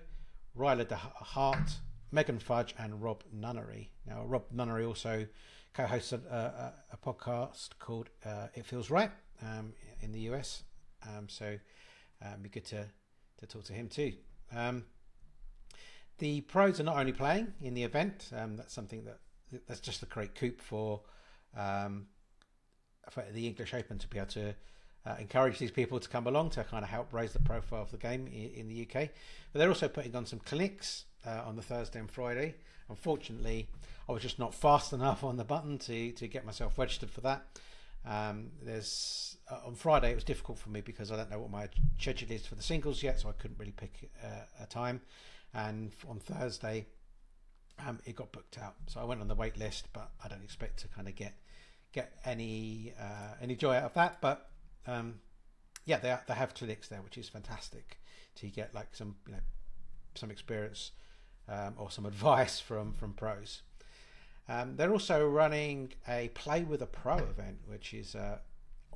Ryla 0.57 0.87
De 0.87 0.95
Hart, 0.95 1.77
Megan 2.13 2.37
Fudge 2.37 2.75
and 2.77 3.01
Rob 3.01 3.23
Nunnery. 3.33 3.89
Now, 4.05 4.23
Rob 4.25 4.43
Nunnery 4.51 4.85
also 4.85 5.25
co-hosts 5.73 6.13
a, 6.13 6.17
a, 6.17 6.73
a 6.93 6.97
podcast 6.97 7.69
called 7.79 8.09
uh, 8.23 8.47
"It 8.53 8.65
Feels 8.65 8.91
Right" 8.91 9.09
um, 9.41 9.73
in 9.99 10.11
the 10.11 10.19
US, 10.31 10.63
um, 11.07 11.27
so 11.27 11.57
um, 12.23 12.43
be 12.43 12.49
good 12.49 12.65
to 12.65 12.85
to 13.39 13.47
talk 13.47 13.63
to 13.65 13.73
him 13.73 13.89
too. 13.89 14.13
Um, 14.55 14.85
the 16.19 16.41
pros 16.41 16.79
are 16.79 16.83
not 16.83 16.97
only 16.97 17.13
playing 17.13 17.53
in 17.59 17.73
the 17.73 17.83
event; 17.83 18.29
um, 18.37 18.57
that's 18.57 18.73
something 18.73 19.05
that 19.05 19.19
that's 19.67 19.79
just 19.79 20.03
a 20.03 20.05
great 20.05 20.35
coup 20.35 20.53
for 20.59 21.01
um, 21.57 22.05
for 23.09 23.25
the 23.33 23.47
English 23.47 23.73
Open 23.73 23.97
to 23.97 24.07
be 24.07 24.19
able 24.19 24.27
to. 24.27 24.55
Uh, 25.05 25.15
encourage 25.19 25.59
these 25.59 25.71
people 25.71 25.99
to 25.99 26.07
come 26.07 26.27
along 26.27 26.49
to 26.49 26.63
kind 26.63 26.83
of 26.83 26.89
help 26.89 27.11
raise 27.11 27.33
the 27.33 27.39
profile 27.39 27.81
of 27.81 27.91
the 27.91 27.97
game 27.97 28.25
in, 28.27 28.51
in 28.55 28.67
the 28.69 28.81
UK. 28.83 29.09
But 29.51 29.59
they're 29.59 29.67
also 29.67 29.89
putting 29.89 30.15
on 30.15 30.25
some 30.25 30.39
clinics 30.39 31.05
uh, 31.25 31.41
on 31.45 31.57
the 31.57 31.61
Thursday 31.61 31.99
and 31.99 32.09
Friday. 32.09 32.55
Unfortunately, 32.89 33.67
I 34.07 34.13
was 34.13 34.21
just 34.21 34.39
not 34.39 34.53
fast 34.53 34.93
enough 34.93 35.23
on 35.23 35.35
the 35.35 35.43
button 35.43 35.77
to, 35.79 36.11
to 36.13 36.27
get 36.27 36.45
myself 36.45 36.77
registered 36.77 37.09
for 37.09 37.21
that. 37.21 37.45
Um, 38.05 38.51
there's 38.61 39.37
uh, 39.49 39.59
on 39.65 39.75
Friday 39.75 40.11
it 40.11 40.15
was 40.15 40.23
difficult 40.23 40.59
for 40.59 40.69
me 40.69 40.81
because 40.81 41.11
I 41.11 41.15
don't 41.15 41.29
know 41.29 41.39
what 41.39 41.51
my 41.51 41.69
schedule 41.97 42.31
is 42.31 42.45
for 42.45 42.55
the 42.55 42.63
singles 42.63 43.01
yet, 43.01 43.19
so 43.19 43.29
I 43.29 43.33
couldn't 43.33 43.57
really 43.59 43.71
pick 43.71 44.09
uh, 44.23 44.63
a 44.63 44.65
time. 44.65 45.01
And 45.53 45.91
on 46.09 46.19
Thursday, 46.19 46.85
um, 47.85 47.99
it 48.05 48.15
got 48.15 48.31
booked 48.31 48.57
out, 48.57 48.75
so 48.87 48.99
I 48.99 49.03
went 49.03 49.21
on 49.21 49.27
the 49.27 49.35
wait 49.35 49.57
list, 49.57 49.87
but 49.93 50.11
I 50.23 50.27
don't 50.27 50.43
expect 50.43 50.79
to 50.79 50.87
kind 50.87 51.07
of 51.07 51.15
get 51.15 51.33
get 51.91 52.13
any 52.25 52.93
uh, 52.99 53.35
any 53.41 53.55
joy 53.55 53.75
out 53.75 53.83
of 53.83 53.93
that. 53.93 54.19
But 54.19 54.49
um, 54.87 55.15
yeah, 55.85 55.97
they 55.97 56.15
they 56.27 56.33
have 56.33 56.53
clinics 56.53 56.87
there, 56.87 57.01
which 57.01 57.17
is 57.17 57.29
fantastic 57.29 57.99
to 58.35 58.47
get 58.47 58.73
like 58.73 58.95
some 58.95 59.15
you 59.27 59.33
know 59.33 59.39
some 60.15 60.31
experience 60.31 60.91
um, 61.49 61.75
or 61.77 61.91
some 61.91 62.05
advice 62.13 62.59
from 62.59 62.93
from 62.93 63.13
pros. 63.13 63.61
Um, 64.49 64.75
they're 64.75 64.91
also 64.91 65.25
running 65.25 65.93
a 66.07 66.29
Play 66.33 66.63
with 66.63 66.81
a 66.81 66.85
Pro 66.85 67.15
event, 67.15 67.59
which 67.65 67.93
is 67.93 68.13
uh, 68.13 68.39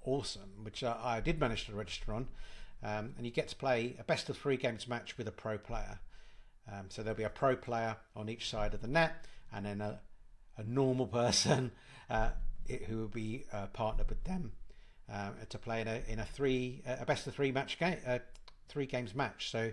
awesome, 0.04 0.64
which 0.64 0.84
I, 0.84 0.98
I, 1.02 1.20
did 1.22 1.40
manage 1.40 1.68
to 1.68 1.74
register 1.74 2.14
on. 2.14 2.28
Um, 2.84 3.14
and 3.16 3.26
you 3.26 3.32
get 3.32 3.48
to 3.48 3.56
play 3.56 3.96
a 3.98 4.04
best 4.04 4.30
of 4.30 4.38
three 4.38 4.58
games 4.58 4.90
match 4.90 5.18
with 5.18 5.26
a 5.26 5.32
pro 5.32 5.58
player. 5.58 6.00
Um, 6.70 6.88
so 6.90 7.02
there'll 7.02 7.18
be 7.18 7.24
a 7.24 7.30
pro 7.30 7.56
player 7.56 7.96
on 8.14 8.28
each 8.28 8.50
side 8.50 8.74
of 8.74 8.82
the 8.82 8.90
net, 8.90 9.26
and 9.54 9.66
then 9.66 9.80
a, 9.80 10.02
a 10.58 10.64
normal 10.64 11.08
person 11.22 11.72
uh, 12.10 12.32
who 12.88 12.98
will 12.98 13.08
be 13.08 13.46
uh, 13.54 13.68
partnered 13.68 14.10
with 14.10 14.26
them 14.26 14.52
uh, 15.12 15.30
to 15.50 15.58
play 15.58 15.82
in 15.82 15.88
a 15.88 16.02
in 16.08 16.20
a 16.20 16.26
three 16.26 16.82
a 16.86 17.06
best 17.06 17.28
of 17.28 17.36
three 17.36 17.52
match 17.52 17.80
game, 17.80 17.98
uh, 18.06 18.20
three 18.68 18.86
games 18.86 19.16
match. 19.16 19.50
So 19.52 19.72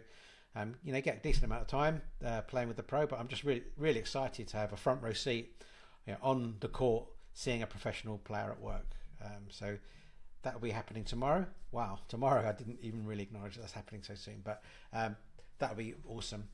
um, 0.56 0.74
you 0.84 0.92
know, 0.92 1.00
get 1.00 1.16
a 1.16 1.20
decent 1.20 1.44
amount 1.44 1.62
of 1.62 1.66
time 1.66 2.00
uh, 2.24 2.42
playing 2.42 2.68
with 2.68 2.76
the 2.76 2.82
pro, 2.82 3.06
but 3.06 3.18
I'm 3.18 3.28
just 3.28 3.44
really, 3.44 3.64
really 3.76 3.98
excited 3.98 4.46
to 4.48 4.56
have 4.56 4.72
a 4.72 4.76
front 4.76 5.02
row 5.02 5.12
seat 5.12 5.62
you 6.06 6.12
know, 6.12 6.18
on 6.22 6.56
the 6.60 6.68
court, 6.68 7.06
seeing 7.32 7.62
a 7.62 7.66
professional 7.66 8.18
player 8.18 8.50
at 8.50 8.60
work. 8.60 8.86
Um, 9.24 9.46
so 9.48 9.76
that 10.42 10.54
will 10.54 10.60
be 10.60 10.70
happening 10.70 11.04
tomorrow. 11.04 11.46
Wow, 11.72 11.98
tomorrow 12.08 12.48
I 12.48 12.52
didn't 12.52 12.78
even 12.82 13.04
really 13.04 13.24
acknowledge 13.24 13.56
that's 13.56 13.72
happening 13.72 14.02
so 14.04 14.14
soon, 14.14 14.42
but 14.44 14.62
um, 14.92 15.16
that'll 15.58 15.76
be 15.76 15.94
awesome. 16.08 16.48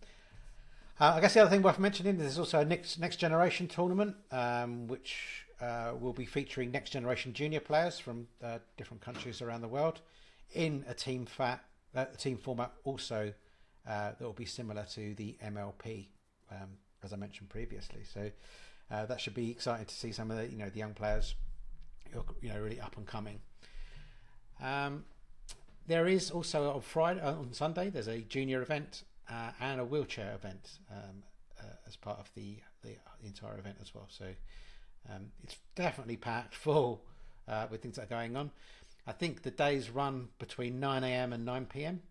Uh, 1.01 1.15
I 1.17 1.21
guess 1.21 1.33
the 1.33 1.41
other 1.41 1.49
thing 1.49 1.63
worth 1.63 1.79
mentioning 1.79 2.17
is 2.17 2.21
there's 2.21 2.39
also 2.39 2.61
a 2.61 2.65
next 2.65 2.99
next 2.99 3.17
generation 3.17 3.67
tournament, 3.67 4.17
um, 4.31 4.87
which 4.87 5.47
uh, 5.59 5.93
will 5.99 6.13
be 6.13 6.27
featuring 6.27 6.71
next 6.71 6.91
generation 6.91 7.33
junior 7.33 7.61
players 7.61 7.99
from 7.99 8.29
uh, 8.45 8.59
different 8.77 9.01
countries 9.01 9.41
around 9.41 9.63
the 9.63 9.69
world 9.69 10.03
in 10.53 10.85
a 10.87 10.93
team 10.93 11.25
fat 11.25 11.65
uh, 11.95 12.05
team 12.19 12.37
format 12.37 12.73
also 12.85 13.33
uh, 13.89 14.11
that 14.11 14.21
will 14.21 14.35
be 14.35 14.45
similar 14.45 14.85
to 14.93 15.15
the 15.15 15.39
MLP, 15.43 16.09
um, 16.51 16.69
as 17.03 17.15
I 17.15 17.17
mentioned 17.17 17.49
previously. 17.49 18.03
So 18.05 18.31
uh, 18.91 19.07
that 19.07 19.23
should 19.23 19.35
be 19.35 19.51
exciting 19.51 19.87
to 19.87 19.95
see 19.95 20.13
some 20.13 20.31
of 20.31 20.37
the 20.37 20.49
you 20.49 20.59
know 20.59 20.69
the 20.69 20.81
young 20.81 20.93
players, 20.93 21.35
you 22.43 22.51
know, 22.51 22.61
really 22.61 22.79
up 22.79 22.99
and 22.99 23.07
coming. 23.07 23.41
Um, 24.63 25.07
there 25.87 26.07
is 26.07 26.31
also 26.31 26.71
on 26.75 26.83
Friday, 26.83 27.23
on 27.23 27.55
Sunday, 27.55 27.89
there's 27.89 28.07
a 28.07 28.21
junior 28.21 28.61
event 28.61 29.05
uh, 29.31 29.51
and 29.61 29.81
a 29.81 29.85
wheelchair 29.85 30.35
event 30.35 30.79
um, 30.91 31.23
uh, 31.59 31.63
as 31.87 31.97
part 31.97 32.19
of 32.19 32.31
the, 32.35 32.57
the, 32.83 32.97
the 33.21 33.27
entire 33.27 33.59
event 33.59 33.77
as 33.81 33.95
well. 33.95 34.07
So 34.09 34.27
um, 35.09 35.27
it's 35.43 35.57
definitely 35.75 36.17
packed 36.17 36.55
full 36.67 37.03
uh, 37.49 37.67
with 37.71 37.83
things 37.83 37.97
that 37.97 38.05
are 38.05 38.15
going 38.15 38.37
on. 38.37 38.51
I 39.07 39.13
think 39.13 39.43
the 39.43 39.51
days 39.51 39.91
run 39.91 40.29
between 40.39 40.79
9 40.79 41.05
a.m. 41.05 41.33
and 41.33 41.45
9 41.45 41.67
p.m. 41.67 42.03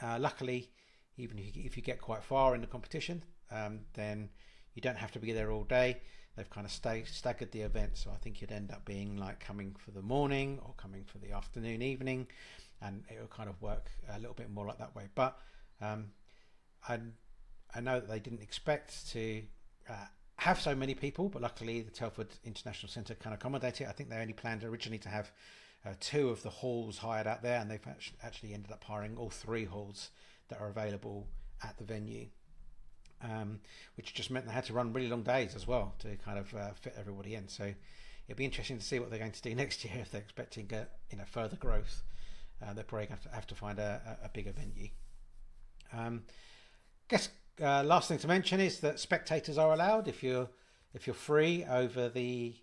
Uh, 0.00 0.18
luckily, 0.20 0.70
even 1.16 1.38
if 1.38 1.76
you, 1.76 1.82
get 1.82 2.00
quite 2.00 2.22
far 2.22 2.54
in 2.54 2.60
the 2.60 2.66
competition, 2.66 3.22
um, 3.50 3.80
then 3.94 4.28
you 4.74 4.82
don't 4.82 4.96
have 4.96 5.12
to 5.12 5.18
be 5.18 5.32
there 5.32 5.50
all 5.50 5.64
day. 5.64 5.98
They've 6.36 6.48
kind 6.48 6.66
of 6.66 6.72
stay, 6.72 7.04
staggered 7.04 7.52
the 7.52 7.60
event, 7.60 7.98
so 7.98 8.10
I 8.10 8.16
think 8.16 8.40
you'd 8.40 8.52
end 8.52 8.70
up 8.70 8.84
being 8.86 9.16
like 9.18 9.40
coming 9.40 9.74
for 9.78 9.90
the 9.90 10.00
morning 10.00 10.58
or 10.64 10.72
coming 10.78 11.04
for 11.04 11.18
the 11.18 11.32
afternoon, 11.32 11.82
evening, 11.82 12.26
and 12.80 13.04
it 13.10 13.20
will 13.20 13.26
kind 13.26 13.50
of 13.50 13.60
work 13.60 13.90
a 14.10 14.18
little 14.18 14.34
bit 14.34 14.50
more 14.50 14.66
like 14.66 14.78
that 14.78 14.94
way. 14.96 15.08
But 15.14 15.38
um, 15.82 16.06
I, 16.88 16.98
I 17.74 17.80
know 17.80 18.00
that 18.00 18.08
they 18.08 18.18
didn't 18.18 18.42
expect 18.42 19.10
to 19.12 19.42
uh, 19.88 20.06
have 20.36 20.60
so 20.60 20.74
many 20.74 20.94
people, 20.94 21.28
but 21.28 21.42
luckily 21.42 21.82
the 21.82 21.90
Telford 21.90 22.28
International 22.44 22.90
Centre 22.90 23.14
can 23.14 23.32
accommodate 23.32 23.80
it. 23.80 23.88
I 23.88 23.92
think 23.92 24.10
they 24.10 24.16
only 24.16 24.32
planned 24.32 24.64
originally 24.64 24.98
to 24.98 25.08
have 25.08 25.30
uh, 25.84 25.90
two 26.00 26.28
of 26.28 26.42
the 26.42 26.50
halls 26.50 26.98
hired 26.98 27.26
out 27.26 27.42
there, 27.42 27.60
and 27.60 27.70
they've 27.70 27.86
actually 28.22 28.54
ended 28.54 28.72
up 28.72 28.84
hiring 28.84 29.16
all 29.16 29.30
three 29.30 29.64
halls 29.64 30.10
that 30.48 30.60
are 30.60 30.68
available 30.68 31.26
at 31.62 31.76
the 31.78 31.84
venue. 31.84 32.26
Um, 33.22 33.60
which 33.94 34.14
just 34.14 34.32
meant 34.32 34.46
they 34.46 34.52
had 34.52 34.64
to 34.64 34.72
run 34.72 34.92
really 34.92 35.06
long 35.06 35.22
days 35.22 35.54
as 35.54 35.64
well 35.64 35.94
to 36.00 36.16
kind 36.16 36.40
of 36.40 36.52
uh, 36.56 36.70
fit 36.72 36.96
everybody 36.98 37.36
in. 37.36 37.46
So 37.46 37.72
it'll 38.26 38.36
be 38.36 38.44
interesting 38.44 38.78
to 38.78 38.84
see 38.84 38.98
what 38.98 39.10
they're 39.10 39.18
going 39.20 39.30
to 39.30 39.42
do 39.42 39.54
next 39.54 39.84
year 39.84 39.94
if 40.00 40.10
they're 40.10 40.20
expecting 40.20 40.68
uh, 40.72 40.86
you 41.10 41.18
know 41.18 41.24
further 41.26 41.56
growth. 41.56 42.02
Uh, 42.60 42.72
they're 42.72 42.84
probably 42.84 43.06
going 43.06 43.20
to 43.20 43.28
have 43.30 43.46
to 43.48 43.54
find 43.54 43.78
a, 43.78 44.18
a 44.24 44.28
bigger 44.28 44.52
venue. 44.52 44.88
Um, 45.92 46.22
guess 47.08 47.28
uh, 47.60 47.82
last 47.82 48.08
thing 48.08 48.18
to 48.18 48.28
mention 48.28 48.60
is 48.60 48.80
that 48.80 48.98
spectators 48.98 49.58
are 49.58 49.72
allowed 49.72 50.08
if 50.08 50.22
you're 50.22 50.48
if 50.94 51.06
you're 51.06 51.14
free 51.14 51.64
over 51.64 52.08
the 52.08 52.54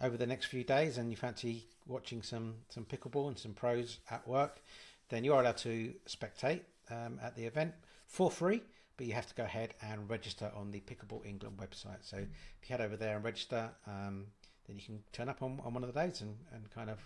over 0.00 0.16
the 0.16 0.26
next 0.26 0.46
few 0.46 0.64
days 0.64 0.98
and 0.98 1.10
you 1.10 1.16
fancy 1.16 1.66
watching 1.86 2.22
some 2.22 2.54
some 2.68 2.84
pickleball 2.84 3.28
and 3.28 3.38
some 3.38 3.52
pros 3.52 3.98
at 4.10 4.26
work, 4.26 4.62
then 5.08 5.24
you 5.24 5.34
are 5.34 5.40
allowed 5.40 5.58
to 5.58 5.92
spectate 6.08 6.62
um, 6.90 7.18
at 7.22 7.36
the 7.36 7.44
event 7.44 7.74
for 8.06 8.30
free. 8.30 8.62
But 8.96 9.06
you 9.06 9.14
have 9.14 9.26
to 9.28 9.34
go 9.34 9.44
ahead 9.44 9.74
and 9.80 10.10
register 10.10 10.50
on 10.54 10.70
the 10.70 10.80
Pickleball 10.80 11.24
England 11.24 11.56
website. 11.56 12.02
So 12.02 12.18
if 12.18 12.68
you 12.68 12.76
head 12.76 12.82
over 12.82 12.98
there 12.98 13.16
and 13.16 13.24
register, 13.24 13.70
um, 13.86 14.26
then 14.66 14.76
you 14.76 14.84
can 14.84 15.02
turn 15.10 15.30
up 15.30 15.42
on, 15.42 15.58
on 15.64 15.72
one 15.72 15.82
of 15.82 15.92
the 15.92 15.98
days 15.98 16.20
and, 16.20 16.36
and 16.52 16.70
kind 16.70 16.90
of 16.90 16.98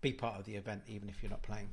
be 0.00 0.12
part 0.12 0.36
of 0.36 0.46
the 0.46 0.56
event, 0.56 0.82
even 0.88 1.08
if 1.08 1.22
you're 1.22 1.30
not 1.30 1.42
playing. 1.42 1.68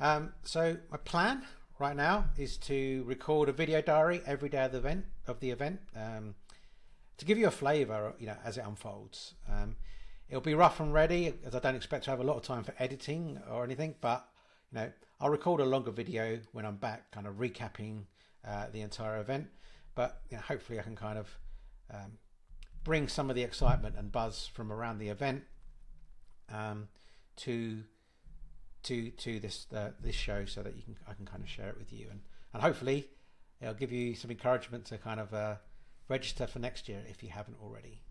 Um, 0.00 0.32
so 0.42 0.76
my 0.90 0.96
plan 0.96 1.42
right 1.78 1.96
now 1.96 2.26
is 2.36 2.56
to 2.56 3.04
record 3.06 3.48
a 3.48 3.52
video 3.52 3.80
diary 3.80 4.20
every 4.26 4.48
day 4.48 4.64
of 4.64 4.72
the 4.72 4.78
event 4.78 5.04
of 5.26 5.40
the 5.40 5.50
event 5.50 5.80
um, 5.96 6.34
to 7.16 7.24
give 7.24 7.38
you 7.38 7.46
a 7.46 7.52
flavour, 7.52 8.14
you 8.18 8.26
know, 8.26 8.36
as 8.44 8.58
it 8.58 8.64
unfolds. 8.66 9.34
Um, 9.50 9.76
it'll 10.28 10.40
be 10.40 10.54
rough 10.54 10.80
and 10.80 10.92
ready, 10.92 11.34
as 11.44 11.54
I 11.54 11.58
don't 11.60 11.74
expect 11.74 12.04
to 12.04 12.10
have 12.10 12.20
a 12.20 12.24
lot 12.24 12.36
of 12.36 12.42
time 12.42 12.64
for 12.64 12.74
editing 12.78 13.40
or 13.50 13.64
anything. 13.64 13.94
But 14.00 14.28
you 14.72 14.78
know, 14.78 14.92
I'll 15.20 15.30
record 15.30 15.60
a 15.60 15.64
longer 15.64 15.90
video 15.90 16.40
when 16.52 16.64
I'm 16.64 16.76
back, 16.76 17.10
kind 17.10 17.26
of 17.26 17.34
recapping 17.34 18.04
uh, 18.46 18.66
the 18.72 18.80
entire 18.80 19.20
event. 19.20 19.48
But 19.94 20.22
you 20.30 20.36
know, 20.36 20.42
hopefully, 20.42 20.78
I 20.78 20.82
can 20.82 20.96
kind 20.96 21.18
of 21.18 21.38
um, 21.92 22.18
bring 22.84 23.08
some 23.08 23.30
of 23.30 23.36
the 23.36 23.42
excitement 23.42 23.96
and 23.98 24.12
buzz 24.12 24.48
from 24.52 24.72
around 24.72 24.98
the 24.98 25.08
event 25.08 25.42
um, 26.52 26.88
to 27.36 27.82
to 28.84 29.10
to 29.10 29.40
this 29.40 29.66
uh, 29.74 29.90
this 30.00 30.14
show 30.14 30.44
so 30.44 30.62
that 30.62 30.76
you 30.76 30.82
can 30.82 30.96
I 31.08 31.14
can 31.14 31.26
kind 31.26 31.42
of 31.42 31.48
share 31.48 31.68
it 31.68 31.78
with 31.78 31.92
you. 31.92 32.06
And 32.10 32.20
and 32.52 32.62
hopefully 32.62 33.08
it'll 33.60 33.74
give 33.74 33.92
you 33.92 34.14
some 34.14 34.30
encouragement 34.30 34.86
to 34.86 34.98
kind 34.98 35.20
of 35.20 35.34
uh, 35.34 35.56
register 36.08 36.46
for 36.46 36.58
next 36.58 36.88
year 36.88 37.02
if 37.08 37.22
you 37.22 37.30
haven't 37.30 37.56
already 37.62 38.02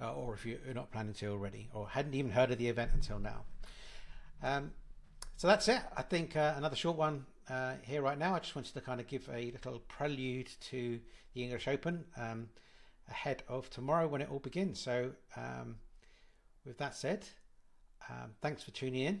uh, 0.00 0.12
or 0.12 0.34
if 0.34 0.44
you're 0.46 0.58
not 0.74 0.90
planning 0.90 1.14
to 1.14 1.26
already 1.28 1.68
or 1.72 1.88
hadn't 1.88 2.14
even 2.14 2.30
heard 2.30 2.50
of 2.50 2.58
the 2.58 2.68
event 2.68 2.90
until 2.94 3.18
now. 3.18 3.44
Um, 4.42 4.72
so 5.36 5.48
that's 5.48 5.68
it. 5.68 5.80
I 5.96 6.02
think 6.02 6.36
uh, 6.36 6.54
another 6.56 6.76
short 6.76 6.96
one 6.96 7.26
uh, 7.48 7.74
here 7.82 8.02
right 8.02 8.18
now. 8.18 8.34
I 8.34 8.38
just 8.38 8.54
wanted 8.54 8.74
to 8.74 8.80
kind 8.80 9.00
of 9.00 9.06
give 9.06 9.28
a 9.32 9.50
little 9.52 9.80
prelude 9.88 10.50
to 10.68 11.00
the 11.34 11.42
English 11.42 11.66
Open 11.66 12.04
um, 12.16 12.48
ahead 13.08 13.42
of 13.48 13.68
tomorrow 13.70 14.06
when 14.06 14.20
it 14.20 14.28
all 14.30 14.38
begins. 14.38 14.80
So 14.80 15.10
um, 15.36 15.76
with 16.64 16.78
that 16.78 16.94
said 16.94 17.26
um, 18.08 18.32
thanks 18.42 18.62
for 18.62 18.70
tuning 18.70 19.02
in 19.02 19.20